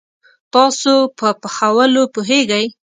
تاسو 0.53 0.93
په 1.17 1.27
پخولوو 1.41 2.11
پوهیږئ؟ 2.13 2.65